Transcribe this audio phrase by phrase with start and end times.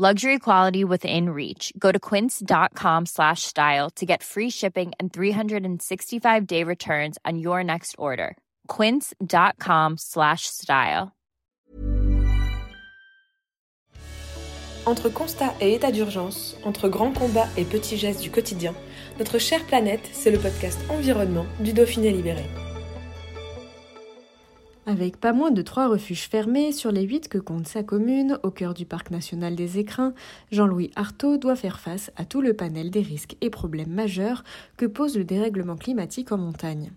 [0.00, 1.74] Luxury quality within reach.
[1.78, 7.96] Go to quince.com slash style to get free shipping and 365-day returns on your next
[7.98, 8.38] order.
[8.66, 11.12] quince.com slash style.
[14.86, 18.74] Entre constat et état d'urgence, entre grands combats et petits gestes du quotidien,
[19.18, 22.46] notre chère planète, c'est le podcast Environnement du Dauphiné Libéré.
[24.90, 28.50] Avec pas moins de trois refuges fermés sur les huit que compte sa commune, au
[28.50, 30.14] cœur du parc national des Écrins,
[30.50, 34.42] Jean-Louis Artaud doit faire face à tout le panel des risques et problèmes majeurs
[34.76, 36.90] que pose le dérèglement climatique en montagne.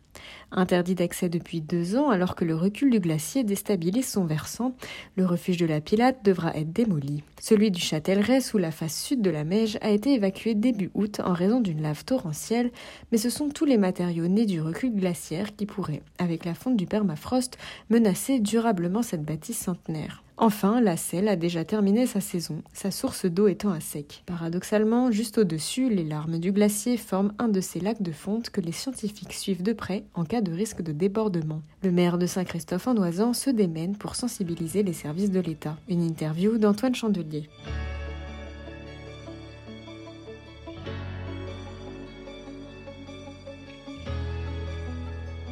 [0.52, 4.76] Interdit d'accès depuis deux ans alors que le recul du glacier déstabilise son versant,
[5.16, 7.24] le refuge de la Pilate devra être démoli.
[7.42, 11.20] Celui du Châtellerault, sous la face sud de la Meige, a été évacué début août
[11.24, 12.72] en raison d'une lave torrentielle,
[13.12, 16.78] mais ce sont tous les matériaux nés du recul glaciaire qui pourraient, avec la fonte
[16.78, 17.58] du permafrost,
[17.90, 20.24] menacer durablement cette bâtisse centenaire.
[20.38, 24.24] Enfin, la Selle a déjà terminé sa saison, sa source d'eau étant à sec.
[24.26, 28.60] Paradoxalement, juste au-dessus, les larmes du glacier forment un de ces lacs de fonte que
[28.60, 31.62] les scientifiques suivent de près en cas de risque de débordement.
[31.84, 35.78] Le maire de Saint-Christophe-en-Oisan se démène pour sensibiliser les services de l'État.
[35.88, 37.48] Une interview d'Antoine Chandelier.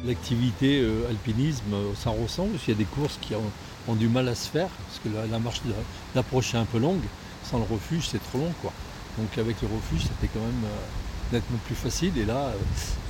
[0.04, 3.50] L'activité euh, alpinisme, euh, ça ressemble, il y a des courses qui ont
[3.88, 5.62] ont du mal à se faire, parce que la, marche
[6.14, 7.02] d'approche est un peu longue.
[7.44, 8.52] Sans le refuge, c'est trop long.
[8.60, 8.72] Quoi.
[9.18, 12.12] Donc avec le refuge, c'était quand même euh, nettement plus facile.
[12.16, 12.52] Et là,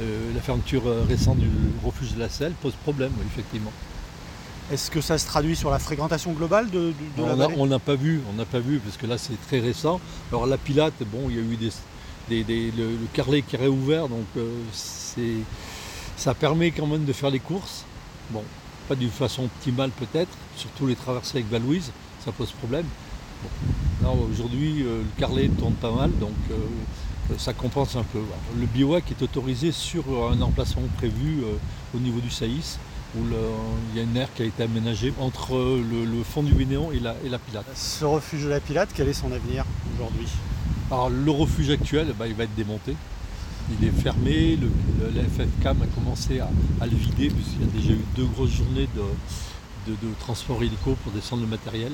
[0.00, 1.50] euh, la fermeture récente du
[1.84, 3.72] refuge de la Selle pose problème, effectivement.
[4.72, 8.22] Est-ce que ça se traduit sur la fréquentation globale de, la On n'a pas vu,
[8.30, 10.00] on n'a pas vu, parce que là c'est très récent.
[10.30, 14.08] Alors la Pilate, bon, il y a eu des, le, le, carlet qui est réouvert,
[14.08, 14.24] donc
[16.22, 17.84] ça permet quand même de faire les courses.
[18.30, 18.44] Bon,
[18.88, 21.90] pas d'une façon optimale peut-être, surtout les traversées avec Valouise,
[22.24, 22.86] ça pose problème.
[24.30, 26.54] Aujourd'hui, euh, le carlet tourne pas mal, donc euh,
[27.38, 28.20] ça compense un peu.
[28.56, 31.56] Le bivouac est autorisé sur un emplacement prévu euh,
[31.96, 32.78] au niveau du Saïs,
[33.16, 33.20] où
[33.92, 37.00] il y a une aire qui a été aménagée entre le, fond du Vénéon et
[37.00, 37.66] la, et la Pilate.
[37.74, 39.64] Ce refuge de la Pilate, quel est son avenir
[39.96, 40.28] aujourd'hui?
[40.88, 42.94] Alors le refuge actuel, bah, il va être démonté
[43.80, 44.56] il est fermé.
[44.56, 44.68] Le,
[45.22, 46.48] FFCAM a commencé à,
[46.86, 48.88] le vider puisqu'il y a déjà eu deux grosses journées
[49.86, 51.92] de, transport hélico pour descendre le matériel.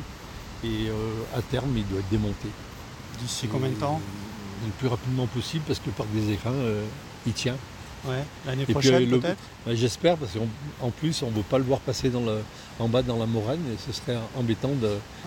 [0.65, 2.49] Et euh, à terme, il doit être démonté.
[3.21, 4.00] D'ici combien de temps
[4.65, 6.84] Le plus rapidement possible parce que le parc des écrins, euh,
[7.27, 7.56] il tient.
[8.06, 11.81] Ouais, l'année prochaine peut-être bah, J'espère parce qu'en plus on ne veut pas le voir
[11.81, 12.12] passer
[12.78, 14.71] en bas dans la moraine et ce serait embêtant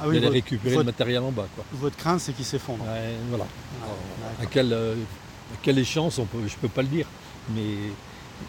[0.01, 1.47] ah d'aller récupérer le matériel en bas.
[1.73, 2.85] Votre crainte c'est qu'il s'effondre.
[3.29, 3.45] voilà.
[4.41, 4.95] à quel, euh,
[5.62, 7.06] quelle échéance, on peut, je ne peux pas le dire,
[7.56, 7.75] mais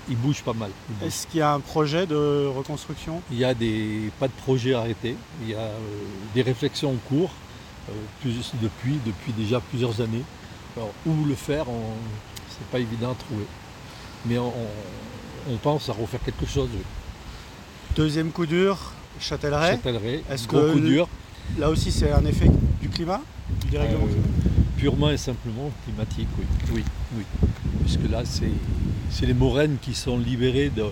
[0.08, 0.70] il bouge pas mal.
[1.04, 3.22] Est-ce qu'il y a un projet de reconstruction?
[3.30, 5.78] Il y a des, pas de projet arrêté, il y a euh,
[6.34, 7.30] des réflexions en cours
[7.90, 8.30] euh,
[8.60, 10.24] depuis, depuis déjà plusieurs années.
[10.76, 11.66] Alors, où le faire,
[12.48, 13.44] c'est pas évident à trouver.
[14.24, 16.70] Mais on, pense à refaire quelque chose.
[17.94, 18.78] Deuxième coup dur,
[20.30, 21.08] Est-ce que coup dur.
[21.58, 22.48] Là aussi c'est un effet
[22.80, 23.20] du climat,
[23.60, 24.51] du dérèglement euh, climatique?
[24.82, 26.44] Purement et simplement climatique, oui.
[26.74, 26.84] oui,
[27.16, 27.24] oui.
[27.84, 30.82] Puisque là, c'est les moraines qui sont libérées de,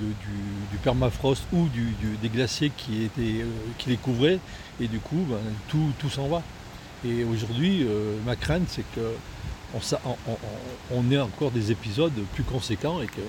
[0.00, 1.92] du, permafrost ou du,
[2.22, 4.38] des glaciers qui, étaient, euh, qui les couvraient,
[4.80, 5.36] et du coup, ben,
[5.68, 6.42] tout, tout s'en va.
[7.04, 10.36] Et aujourd'hui, euh, ma crainte, c'est qu'on on,
[10.92, 13.20] on, ait encore des épisodes plus conséquents et que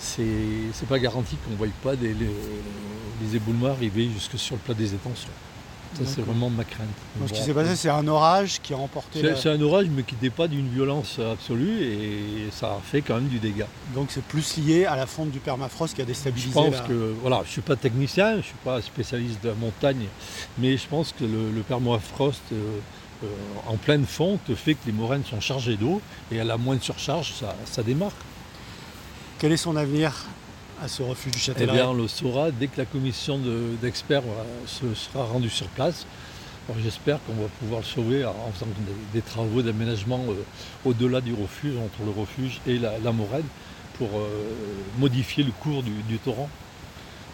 [0.00, 2.30] c'est pas garanti qu'on ne voie pas des, les,
[3.22, 5.14] les éboulements arriver jusque sur le plat des étangs.
[5.94, 6.88] Ça, c'est vraiment ma crainte.
[7.26, 9.22] ce qui s'est passé, c'est un orage qui a remporté.
[9.36, 13.16] C'est un orage, mais qui n'était pas d'une violence absolue et ça a fait quand
[13.16, 13.66] même du dégât.
[13.94, 16.48] Donc c'est plus lié à la fonte du permafrost qui a déstabilisé.
[16.48, 19.48] Je pense que, voilà, je ne suis pas technicien, je ne suis pas spécialiste de
[19.50, 20.06] la montagne,
[20.58, 22.78] mais je pense que le, permafrost euh,
[23.24, 23.26] euh,
[23.68, 26.00] en pleine fonte fait que les moraines sont chargées d'eau
[26.30, 28.12] et à la moindre surcharge, ça, ça démarre.
[29.38, 30.26] Quel est son avenir?
[30.82, 33.40] À ce refuge du Eh bien, on le saura dès que la commission
[33.80, 34.22] d'experts
[34.66, 36.06] se sera rendue sur place.
[36.82, 38.66] J'espère qu'on va pouvoir le sauver en faisant
[39.12, 40.34] des, travaux d'aménagement euh,
[40.84, 43.44] au-delà du refuge, entre le refuge et la, moraine,
[43.98, 44.28] pour euh,
[44.98, 46.48] modifier le cours du, torrent.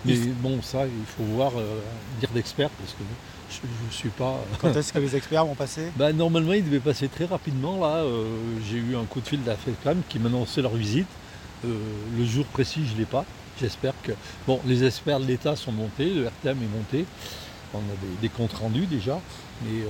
[0.05, 1.81] Mais bon, ça, il faut voir, euh,
[2.21, 3.03] dire d'experts, parce que
[3.51, 4.41] je ne suis pas.
[4.61, 5.91] Quand est-ce que les experts vont passer?
[5.97, 7.79] Bah, normalement, ils devaient passer très rapidement.
[7.81, 8.25] Là, euh,
[8.69, 11.09] j'ai eu un coup de fil de la FECAM qui m'annonçait leur visite.
[11.65, 11.77] Euh,
[12.17, 13.25] le jour précis, je ne l'ai pas.
[13.61, 14.13] J'espère que.
[14.47, 17.05] Bon, les experts de l'État sont montés, le RTM est monté.
[17.75, 19.21] On a des, des comptes rendus déjà.
[19.65, 19.87] Mais euh,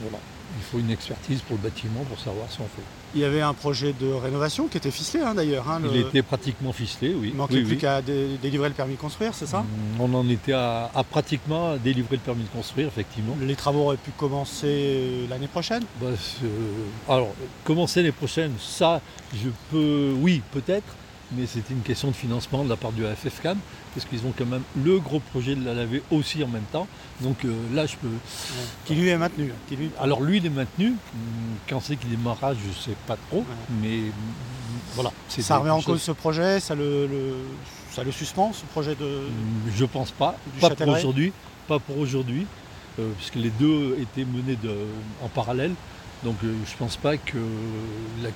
[0.00, 0.18] voilà,
[0.58, 2.82] il faut une expertise pour le bâtiment pour savoir si on fait.
[3.14, 5.68] Il y avait un projet de rénovation qui était ficelé hein, d'ailleurs.
[5.68, 7.30] hein, Il était pratiquement ficelé, oui.
[7.32, 7.78] Il manquait Oui, plus oui.
[7.78, 9.64] qu'à dé- délivrer le permis de construire, c'est ça?
[9.98, 13.36] On en était à, à pratiquement délivrer le permis de construire, effectivement.
[13.42, 15.82] Les travaux auraient pu commencer euh, l'année prochaine?
[16.00, 16.06] Bah,
[17.08, 17.34] alors,
[17.64, 19.00] commencer les prochaines, ça,
[19.34, 20.94] je peux, oui, peut-être,
[21.32, 23.58] mais c'était une question de financement de la part du AFFCAM,
[23.94, 26.86] parce qu'ils ont quand même le gros projet de la laver aussi en même temps.
[27.20, 28.08] Donc euh, là, je peux.
[28.84, 29.52] Qui lui est maintenu.
[29.68, 29.90] Qui lui...
[30.00, 30.88] Alors lui, il est maintenu.
[30.88, 30.96] Hum,
[31.68, 33.44] Quand c'est qu'il démarrera, je ne sais pas trop,
[33.82, 34.12] mais hum,
[34.94, 35.12] voilà.
[35.28, 37.34] Ça remet en cause ce projet, ça le, le-
[37.92, 39.04] ça le suspend, ce projet de...
[39.04, 40.36] Hum, Je pense pas.
[40.54, 41.32] Du Pas pour aujourd'hui.
[41.68, 42.46] Pas pour aujourd'hui.
[42.98, 44.86] euh, puisque les deux étaient menés de-
[45.22, 45.72] en parallèle.
[46.24, 47.38] Donc euh, je pense pas que
[48.22, 48.28] la-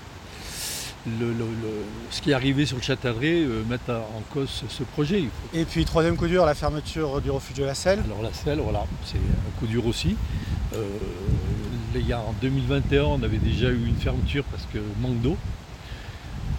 [1.07, 4.65] le- le- le- ce qui est arrivé sur le Châtellerault euh, mette en cause ce,
[4.69, 5.21] ce projet.
[5.21, 8.01] Il faut- Et puis troisième coup dur, la fermeture du refuge de la Selle.
[8.07, 10.17] Alors la selle, voilà, c'est un coup dur aussi.
[10.75, 10.79] Euh,
[11.95, 15.37] il y a, en 2021, on avait déjà eu une fermeture parce que manque d'eau.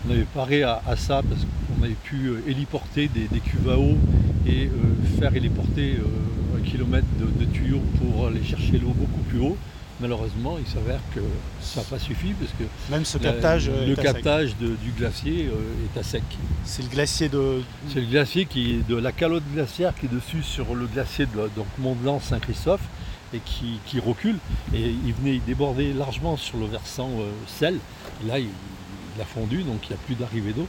[0.08, 3.70] On avait paré à, à ça parce qu'on avait pu euh, héliporter des, des cuves
[3.70, 3.98] à eau
[4.48, 9.22] et euh, faire héliporter euh, un kilomètre de, de tuyaux pour aller chercher l'eau beaucoup
[9.22, 9.58] plus haut.
[10.02, 11.22] Malheureusement, il s'avère que
[11.62, 15.96] ça n'a pas suffi parce que Même ce captage, le captage de- du glacier euh,
[15.96, 16.24] est à sec.
[16.66, 17.62] c'est le glacier de...
[17.94, 21.26] C'est le glacier qui est de la calotte glaciaire qui est dessus sur le glacier
[21.28, 22.82] de donc Mont-Blanc Saint-Christophe
[23.34, 24.38] et qui, qui recule.
[24.74, 27.78] Et il venait il débordait largement sur le versant euh, sel.
[28.24, 28.48] Et là, il,
[29.16, 30.68] il a fondu, donc il n'y a plus d'arrivée d'eau.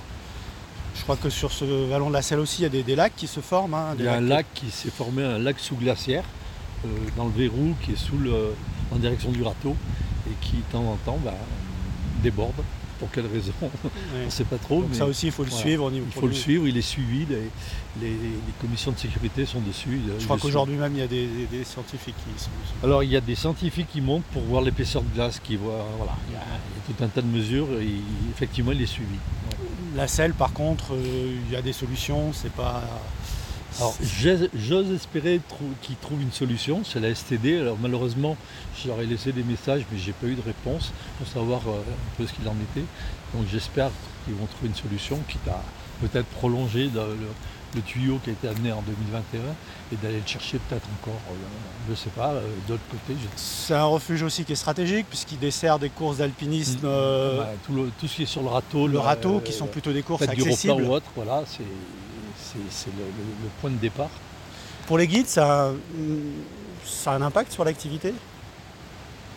[0.95, 2.95] Je crois que sur ce vallon de la Selle aussi, il y a des, des
[2.95, 3.75] lacs qui se forment.
[3.75, 6.23] hein, Il y a un lac qui s'est formé, un lac sous glaciaire,
[6.85, 8.55] euh, dans le Verrou, qui est sous le,
[8.93, 9.75] en direction du râteau
[10.31, 11.35] et qui, de temps en temps, bah,
[12.23, 12.55] déborde.
[12.99, 14.81] Pour quelle raison On ne sait pas trop.
[14.81, 15.63] Donc mais ça aussi, il faut le voilà.
[15.67, 17.51] suivre au niveau il faut le suivre, il est suivi, les,
[18.01, 20.01] les- les commissions de sécurité sont dessus.
[20.19, 22.49] Je crois qu'aujourd'hui même, il y a des, des- des scientifiques qui sont...
[22.83, 25.85] Alors il y a des scientifiques qui montent pour voir l'épaisseur de glace, qui voient,
[25.99, 27.87] voilà, il y, a, il y a tout un tas de mesures et
[28.31, 29.13] effectivement il est suivi.
[29.13, 29.67] Ouais.
[29.95, 32.83] La Selle, par contre, euh, il y a des solutions, c'est pas...
[33.79, 33.95] Alors
[34.55, 37.59] j'ose espérer trou- qu'ils trouvent une solution, c'est la STD.
[37.61, 38.37] Alors malheureusement,
[38.81, 41.73] je leur ai laissé des messages, mais j'ai pas eu de réponse pour savoir euh,
[41.73, 42.87] un peu ce qu'il en était.
[43.35, 43.91] Donc j'espère
[44.25, 45.63] qu'ils vont trouver une solution, quitte à
[46.01, 47.29] peut-être prolonger le, le-
[47.75, 49.41] le tuyau qui a été amené en 2021
[49.93, 51.35] et d'aller le chercher peut-être encore, euh,
[51.91, 53.19] je sais pas, euh, d'autre côté.
[53.21, 57.45] je- C'est un refuge aussi qui est stratégique puisqu'il dessert des courses d'alpinisme, Mm.
[57.67, 58.87] tout, ce qui est sur le râteau.
[58.87, 60.85] le râteau, qui sont plutôt des courses du accessibles.
[60.85, 61.65] ou autre, voilà, c'est
[62.71, 64.11] c'est- le, le- le point de départ.
[64.87, 65.73] Pour les guides, ça a,
[66.85, 68.15] ça a un impact sur l'activité?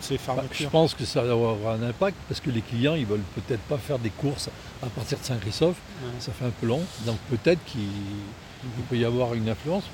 [0.00, 3.04] Ces Bah, je pense que ça va avoir un impact parce que les clients, ils
[3.04, 4.48] veulent peut-être pas faire des courses
[4.82, 6.10] à partir de Saint-Christophe, Ouais.
[6.20, 9.84] ça fait un peu long, donc peut-être qu'il il peut y avoir une influence.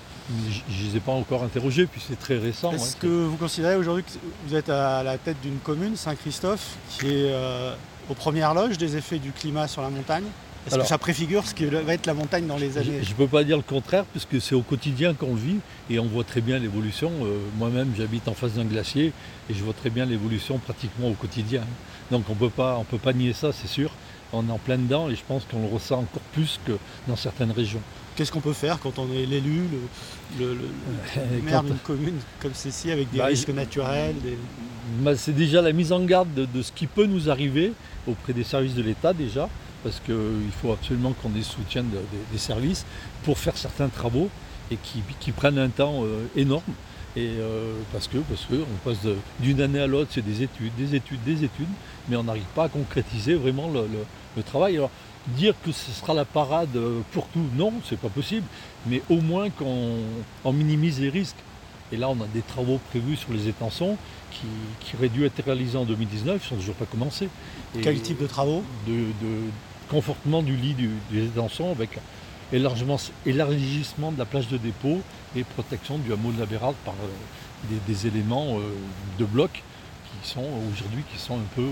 [0.50, 2.72] Je ne les ai pas encore interrogés, puis c'est très récent.
[2.72, 4.11] Est-ce hein, que vous considérez aujourd'hui que
[4.46, 7.75] vous êtes à la tête d'une commune, Saint-Christophe, qui est euh,
[8.08, 10.25] aux premières loges des effets du climat sur la montagne?
[10.66, 13.14] Est-ce que ça préfigure ce que va être la montagne dans les années Je ne
[13.14, 15.58] peux pas dire le contraire, puisque c'est au quotidien qu'on le vit
[15.90, 17.10] et on voit très bien l'évolution.
[17.22, 19.12] Euh, Moi-même, j'habite en face d'un glacier
[19.48, 21.62] et je vois très bien l'évolution pratiquement au quotidien.
[22.10, 23.90] Donc on on peut pas nier ça, c'est sûr.
[24.32, 26.72] On est en plein dedans et je pense qu'on le ressent encore plus que
[27.06, 27.81] dans certaines régions.
[28.17, 29.60] Qu'est-ce qu'on peut faire quand on est l'élu,
[30.38, 34.36] le, le- le- le maire d'une commune comme celle-ci, avec des Bah, risques naturels des-
[35.00, 37.72] Bah, c'est déjà la mise en garde de, de ce qui peut nous arriver
[38.06, 39.48] auprès des services de l'État déjà,
[39.86, 42.84] parce qu'il faut absolument qu'on ait soutien de- des- des services
[43.22, 44.28] pour faire certains travaux
[44.72, 46.72] et qui, qui prennent un temps euh, énorme.
[47.14, 48.98] Et euh, parce que parce que on passe
[49.40, 51.69] d'une année à l'autre, c'est des études, des études, des études,
[52.08, 54.05] mais on n'arrive pas à concrétiser vraiment le, le-
[54.36, 54.76] le travail.
[54.76, 54.90] Alors
[55.28, 58.44] dire que ce sera la parade euh, pour tout, non, c'est pas possible,
[58.86, 59.94] mais au moins qu'on
[60.44, 61.36] on minimise les risques.
[61.93, 63.96] Et là, on a des travaux prévus sur les étançons
[64.32, 64.46] qui,
[64.81, 67.28] qui auraient dû être réalisés en 2019, ils sont toujours pas commencés.
[67.76, 68.64] Et Quel type de travaux?
[68.88, 69.32] De, de
[69.90, 71.98] confortement du lit du, des étançons avec
[72.52, 75.00] élargissement, de la plage de dépôt
[75.34, 78.62] et protection du hameau de la Bérarde par euh, des, éléments euh,
[79.19, 79.50] de bloc
[80.22, 81.69] qui sont aujourd'hui qui sont un peu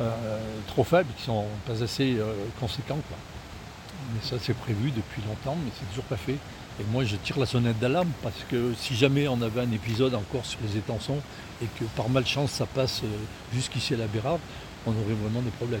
[0.00, 2.16] euh, trop faibles, qui sont pas assez
[2.60, 2.98] conséquents.
[4.14, 6.36] Mais ça c'est prévu depuis longtemps, mais c'est toujours pas fait.
[6.78, 10.14] Et moi je tire la sonnette d'alarme parce que si jamais on avait un épisode
[10.14, 11.18] encore sur les étançons
[11.62, 13.02] et que par malchance ça passe
[13.52, 14.40] jusqu'ici à la Bérarde,
[14.86, 15.80] on aurait vraiment des problèmes.